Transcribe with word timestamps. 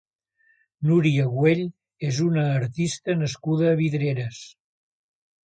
Núria 0.91 1.25
Güell 1.33 1.61
és 2.07 2.23
una 2.29 2.47
artista 2.61 3.17
nascuda 3.21 3.71
a 3.75 3.77
Vidreres. 3.83 4.43